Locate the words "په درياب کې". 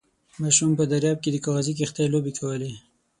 0.79-1.29